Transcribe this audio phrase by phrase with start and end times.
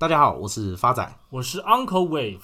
[0.00, 2.38] 大家好，我是发仔，我是 Uncle Wave。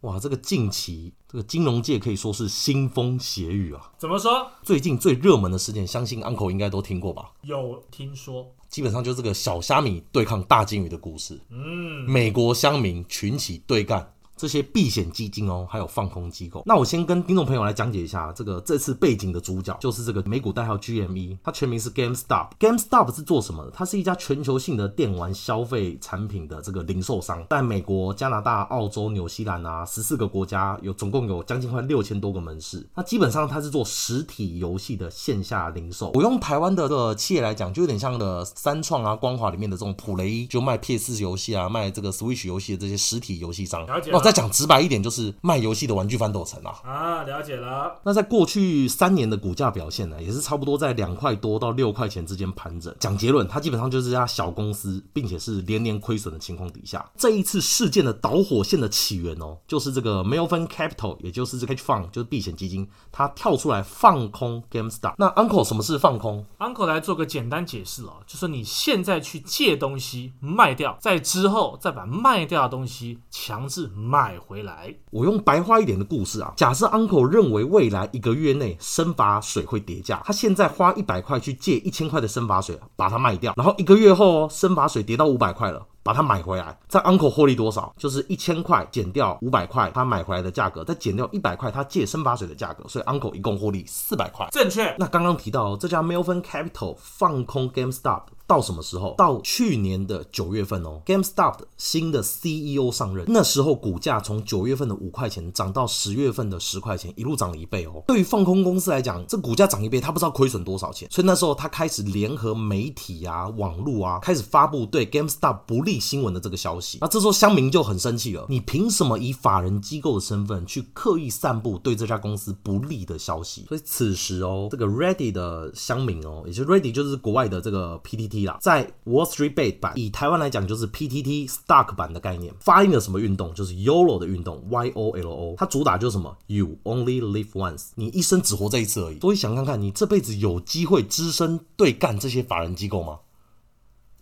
[0.00, 3.92] 哇，这个近期这个金融界可以说是腥风血雨啊。
[3.96, 4.50] 怎么说？
[4.64, 7.30] 最近最热门的事件，相信 Uncle 应该都听过吧？
[7.42, 8.52] 有听说。
[8.68, 11.40] 基本上就是这个小虾米对抗大鲸鱼的故事。
[11.50, 14.12] 嗯，美国乡民群起对干。
[14.38, 16.62] 这些避险基金哦，还有放空机构。
[16.64, 22.50] 那我先跟听众朋友来讲解一下这个这次背景的主角，就是这个美股代号 GME，它全名是 GameStop。
[22.60, 23.70] GameStop 是做什么的？
[23.72, 32.86] 它是一家全球性的电玩消费产品的这个零售商，在美国、加拿大、澳洲、纽西兰啊十四个国家有总共有将近快六千多个门市。
[32.94, 36.12] 那基本上它是做实体游戏的线下零售。
[36.14, 43.84] 我用台湾的这个企业来讲，就有点像的三创啊、光华里面的这种普雷，就卖 PS 游戏啊、卖这个 Switch 游戏的这些实体游戏商。
[43.86, 44.12] 了解。
[44.28, 46.74] 再讲直白一点，就是卖游戏的玩具翻斗城啊！
[46.84, 47.98] 啊，了解了。
[48.04, 52.94] 那在过去三年的股价表现呢，也是差不多在两块多到六块钱之间盘整。
[53.00, 65.14] 讲结论，它基本上就是一家小公司，并且是连年亏损的情况底下，这一次事件的导火线的起源哦，就是这个 Melvin Capital，也就是这个 hedge fund，就是避险基金，它跳出来放空 GameStop。
[65.16, 74.58] 那 Uncle 什么是放空？Uncle 来做个简单解释哦，就是你现在去借东西卖掉，在之后再把卖掉的东西强制买回。
[74.58, 76.52] 回来，我用白话一点的故事啊。
[76.56, 87.94] 假设 Uncle 认为未来一个月内生发水会跌价，他现在花一百块去借一千块的生发水，把它卖掉，然后一个月后哦，生发水跌到五百块了，把它买回来，在 Uncle 获利多少？
[87.96, 94.48] 就是一千块减掉五百块，他买回来的价格，再减掉一百块他借生发水的价格，所以 Uncle 一共获利四百块。
[94.50, 94.92] 正确。
[94.98, 98.22] 那刚刚提到这家 Melvin Capital 放空 GameStop。
[98.48, 99.14] 到什么时候？
[99.18, 108.02] 到去年的九月份哦，GameStop 的新的 CEO 上任，那时候股价从九月份的五块钱涨到十月份的十块钱，一路涨了一倍哦。
[108.06, 116.96] 对于放空公司来讲，这股价涨一倍，他不知道亏损多少钱，所以那时候他开始联合媒体啊、网络啊，开始发布对 GameStop 不利新闻的这个消息。
[117.02, 123.66] 那这时候乡民就很生气了，你凭什么以法人机构的身份去刻意散布对这家公司不利的消息？
[123.68, 128.37] 所以此时哦，这个 Ready 的乡民哦，也就 Ready 就是国外的这个 PTT。
[128.60, 133.54] 在 Wall Street Bet 版，以台湾来讲就是 PTT Stock 版的概念，发音的什么运动？
[133.54, 135.54] 就是 YOLO 的运动，Y O L O。
[135.56, 139.20] 它主打就是什么？You only live once，你一生只活这一次而已。
[139.20, 143.20] 所以想看看，你这辈子有机会只身对干这些法人机构吗？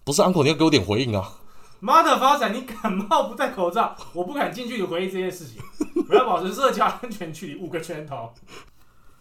[0.05, 1.41] 不是，Uncle，你要给我点回应啊！
[1.81, 2.55] 妈的，发展！
[2.55, 5.61] 你感冒不戴口罩，我不敢近距离回忆这件事情。
[6.09, 8.31] 我要保持社交安全距离五个圈头。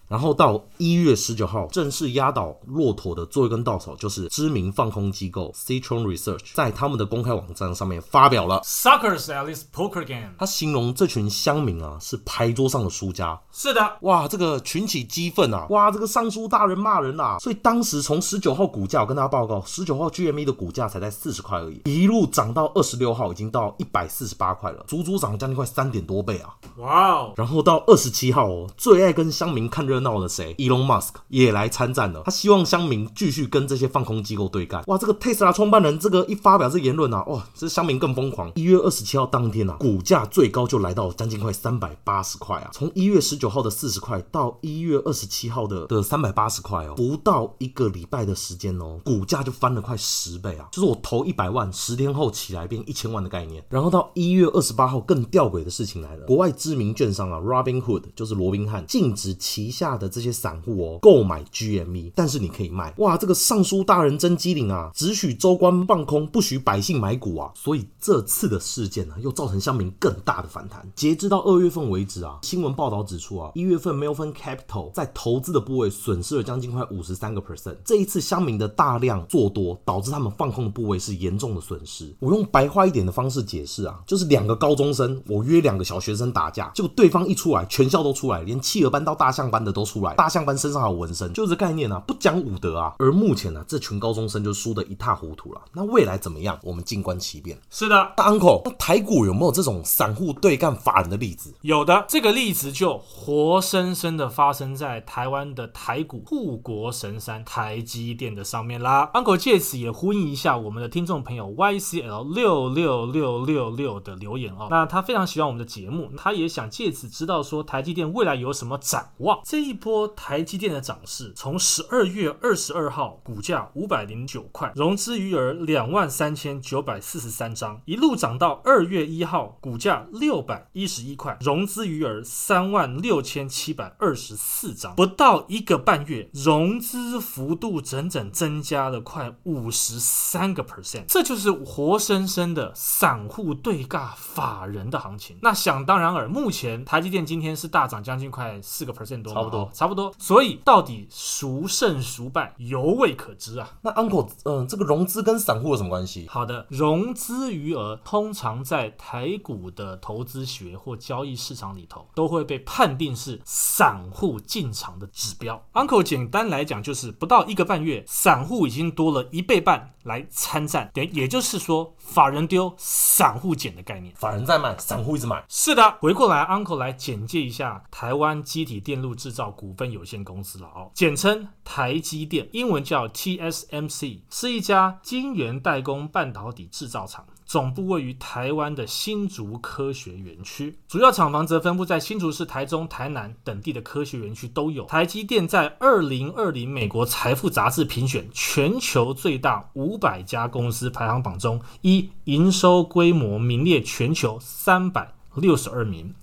[0.08, 10.30] 然后到一月十九号，正式压倒骆驼的最后一根稻草，就是知名放空机构 Citron Research 在他们的公开网站上面发表了 Suckers at this poker game。
[10.38, 13.40] 他形容这群乡民啊是牌桌上的输家。
[13.52, 17.38] 是的，哇，这个群起激愤啊，哇，这个尚书大人骂人啊。
[17.40, 26.54] 所以当时从十九号股价，我跟大家报告，十九号 GME 的股价才在四十块而已，一路涨到二十六号，已经到一百四十八块了，足足涨了将近快三点多倍啊。
[26.78, 32.22] 哇哦，然后到二十七号哦，最爱跟乡民看热闹的谁？Elon Musk 也来参战了。
[32.26, 34.84] 他希望乡民继续跟这些放空机构对干。
[34.88, 38.52] 哇，这个特斯拉创办人这个一发表这言论啊，哇，这乡民更疯狂。
[38.56, 42.70] 一月二十七号当天啊，股价最高就来到将近快三百八十块啊。
[42.74, 50.68] 从一月十九号的四十块到一月二十七号的的三百八十块哦，不到一个礼拜的时间哦，股价就翻了快十倍啊。
[50.72, 53.64] 就是我投一百万，十天后起来变一千万的概念。
[53.70, 62.92] 然后到一月二十八号，更吊诡的事情来了，国外知名券商啊，Robinhood 就是罗宾汉，禁止旗下下的这些散户哦购买 GME，但是你可以卖。
[62.98, 67.52] 哇，这个尚书大人真机灵啊，只许州官放空，不许百姓买股啊。
[67.54, 70.84] 所以这次的事件呢、又造成乡民更大的反弹。
[70.96, 77.76] 截至到二月份为止啊，新闻报道指出啊，一月份 Melvin Capital 在投资的部位损失了将近快五十三个 percent。
[77.86, 82.12] 这一次乡民的大量做多，导致他们放空的部位是严重的损失。
[82.20, 92.96] 我用白话一点的方式解释啊，就是两个高中生，我约两个小学生打架，结果对方一出来，全校都出来，连企鹅班到大象班的都出来，大象班身上还有纹身，就这概念啊，不讲武德啊。
[92.98, 95.62] 而目前呢、啊，这群高中生就输得一塌糊涂了。
[95.74, 96.58] 那未来怎么样？
[96.64, 97.58] 我们静观其变。
[97.70, 101.54] 是的，那 Uncle，那台股有没有这种散户对干法人的例子？
[101.62, 109.12] 有的，这个例子就活生生的发生在台湾的台股护国神山台积电的上面啦。
[109.14, 114.68] Uncle 借此也呼应一下我们的听众朋友 YCL 六六六六六的留言哦。
[114.70, 119.40] 那他非常喜欢我们的节目，他也想借此知道说台积电未来有什么展望。
[119.44, 145.38] 这一波台积电的涨势，从十二月二十二号股价五百零九块，融资余额两万三千九百四十三张，一路涨到二月一号股价六百一十一块，融资余额三万六千七百二十四张，不到一个半月，融资幅度整整增加了快五十三个 percent，这就是活生生的散户对尬法人的行情。
[145.42, 150.14] 那想当然尔，目前台积电今天是大涨将近快四个 percent 多，差不多，差不多。
[150.20, 153.70] 所以到底孰胜孰败，犹未可知啊。
[153.82, 156.28] 那 Uncle，嗯、呃，这个融资跟散户有什么关系？
[156.30, 165.64] 好的，融资余额通常在台股的投资学或交易市场里头，都会被判定是散户进场的指标。
[165.74, 170.92] Uncle 简单来讲，就是不到一个半月，散户已经多了一倍半来参战。
[170.94, 174.14] 等也就是说，法人丢，散户捡的概念。
[174.16, 175.44] 法人在卖，散户一直买。
[175.48, 187.26] 是的，回过来，Uncle 来简介一下台湾机体电路制造股份有限公司了哦，简称台积电，英文叫 TSMC，是一家晶圆代工半导体制造厂。
[187.46, 194.84] 总部位于台湾的新竹科学园区，主要厂房则分布在新竹市、台中、台南等地的科学园区都有。
[194.86, 206.16] 台积电在二零二零美国财富杂志评选全球最大五百家公司排行榜中，一营收规模名列全球三百六十二名，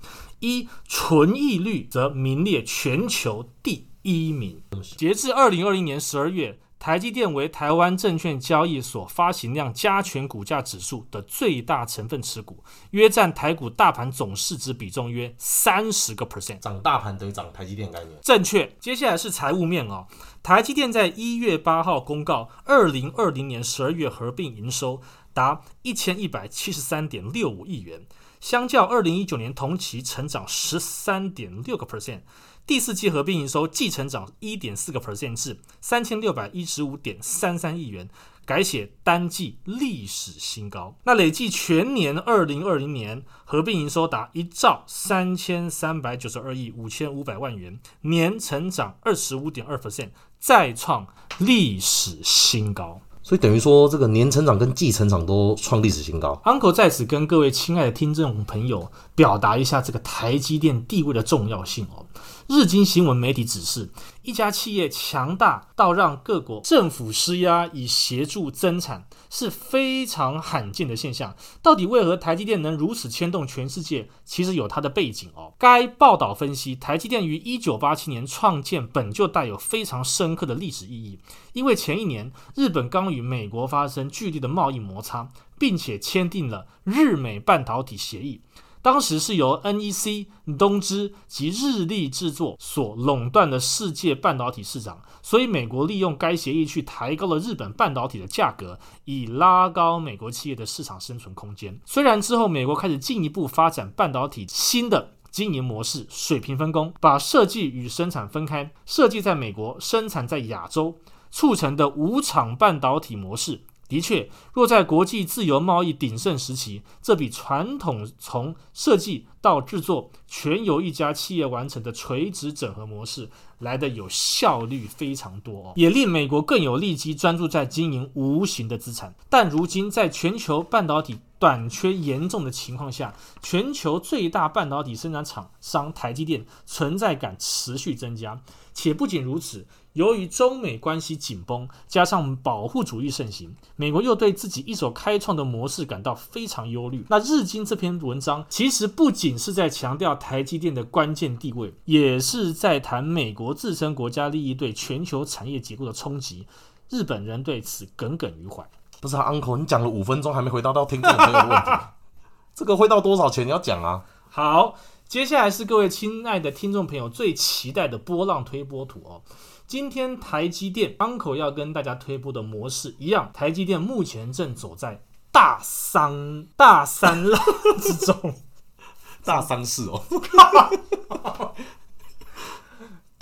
[0.42, 4.62] 依纯益率则名列全球第一名。
[4.98, 6.58] 截至二零二零年十二月。
[6.82, 16.58] 台积电为台湾证券交易所发行量加权股价指数的最大成分持股，约占台股大盘总市值比重约三十个 percent。
[16.58, 18.18] 涨大盘等于涨台积电概念。
[18.20, 18.68] 正确。
[18.80, 20.08] 接下来是财务面哦。
[20.42, 25.00] 台积电在一月八号公告，二零二零年十二月合并营收
[25.32, 28.04] 达一千一百七十三点六五亿元，
[28.42, 32.22] 相较二零一九年同期成长十三点六个 percent。
[32.66, 38.08] 第四季合并营收季成长一点四个 percent 至三千六百一十五点三三亿元，
[38.44, 40.96] 改写单季历史新高。
[41.04, 50.10] 那累计全年二零二零年合并营收达一兆三千三百九十二亿五千五百万元，年成长二十五点二 percent，
[50.40, 51.06] 再创
[51.38, 53.00] 历史新高。
[53.22, 56.40] 所以等于说，这个年成长跟季成长都创历史新高。
[56.44, 62.04] Uncle 在此跟各位亲爱的听众朋友表达一下这个台积电地位的重要性哦。
[62.48, 63.88] 日经新闻媒体指示，
[64.22, 71.34] 一家企业强大到让各国政府施压以协助增产，是非常罕见的现象。
[71.62, 74.10] 到底为何台积电能如此牵动全世界？
[74.26, 75.54] 其实有它的背景哦。
[75.58, 81.18] 该报道分析，台积电于一九八七年创建本就带有非常深刻的历史意义，
[81.54, 88.42] 因为前一年日本刚与美国发生剧烈的贸易摩擦，并且签订了日美半导体协议。
[88.82, 90.26] 当时是由 NEC、
[90.58, 101.80] 东芝及日立制作所垄断的世界半导体市场，所以美国利用该协议去抬高了日本半导体的价格，以拉高美国企业的市场生存空间。
[101.84, 110.98] 虽然之后美国开始进一步发展半导体新的经营模式，水平分工，把设计与生产分开，设计在美国，生产在亚洲，
[111.30, 113.62] 促成的无厂半导体模式。
[113.92, 123.28] 的确，若在国际自由贸易鼎盛时期，这比传统从设计到制作全由一家企业完成的垂直整合模式
[123.58, 129.14] 来的有效率非常多，也令美国更有利基专注在经营无形的资产。
[129.28, 133.12] 但如今，在全球半导体短缺严重的情况下，
[133.42, 138.40] 全球最大半导体生产厂商台积电存在感持续增加，
[138.72, 139.66] 且不仅如此。
[139.94, 147.04] 由于中美关系紧绷，加上保护主义盛行，美国又对自己一手开创的模式感到非常忧虑。
[147.10, 156.46] 那日经这篇文章其实不仅是在强调台积电的关键地位，也是在谈美国自身国家利益对全球产业结构的冲击。
[156.88, 158.64] 日本人对此耿耿于怀。
[159.02, 161.70] 不是啊，Uncle，你讲了五分钟还没回答到听众朋友的问题，
[162.54, 163.44] 这个会到多少钱？
[163.44, 164.04] 你要讲啊。
[164.30, 164.76] 好，
[165.08, 169.22] 接下来是各位亲爱的听众朋友最期待的波浪推波图哦。
[169.66, 177.42] 今天台积电 Uncle 要跟大家推波的模式一样，台积电目前正走在大三大三浪
[177.80, 178.36] 之中，
[179.24, 180.00] 大三市哦，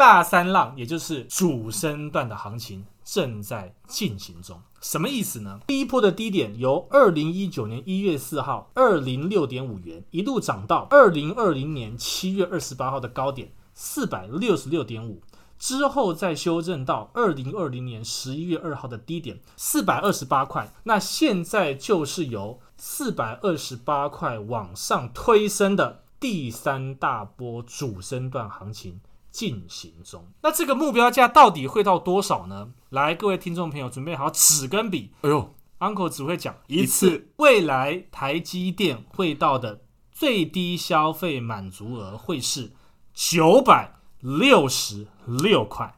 [0.01, 4.59] 大三浪也就是主升段的行情正在进行中。
[4.81, 5.61] 什么意思呢？
[5.67, 15.21] 第一波的低点由二零一九年一月四号二零六点五元一路涨到二零二零年七月二十八号的高点四百六十六点五。
[15.59, 28.99] 之后再修正到二零二零年十一月二号的低点四百二十八块，那现在就是由四百二十八块往上推升的第三大波主升段行情
[29.31, 30.27] 进行中。
[30.43, 32.71] 那这个目标价到底会到多少呢？
[32.91, 35.11] 来，各位听众朋友，准备好纸跟笔。
[35.23, 42.73] 哎呦，Uncle 只会讲一次，未来台积电会到的最低消费满足额会是
[43.15, 45.95] 九百六十六块。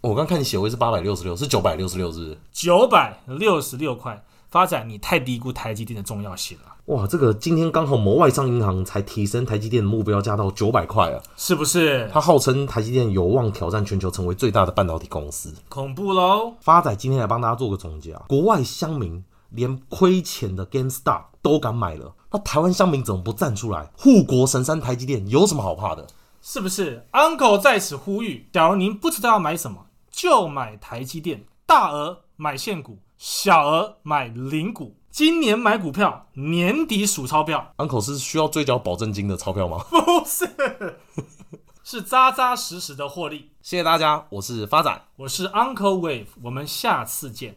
[0.00, 2.38] 我刚看你写位是八百六十六，是九百六十六，是不是？
[2.52, 4.22] 九百六十六块。
[4.54, 6.76] 发展，你太低估台积电的重要性了。
[6.84, 12.08] 哇，这个今天刚好某外商银行才提升台积电的目标价到九百块啊，是不是？
[12.12, 15.52] 他号称台积电有望挑战全球，成为最大的半导体公司。
[15.68, 16.54] 恐怖喽！
[16.60, 23.90] 发仔今天来帮大家做个总结啊，国外乡民连亏钱的 GameStop 都敢买了，那台湾乡民怎么不站出来？
[23.96, 26.06] 护国神山台积电有什么好怕的？
[26.40, 32.98] 是不是？Uncle 在此呼吁，假如您不知道要买什么，就买台积电，大额买现股。
[33.16, 37.72] 小额买零股，今年买股票，年底数钞票。
[37.78, 39.78] Uncle 是需要追缴保证金的钞票吗？
[39.88, 40.48] 不是，
[41.84, 43.52] 是扎扎实实的获利。
[43.62, 47.56] 谢谢大家，我是发展，我是 Uncle Wave，我们下次见。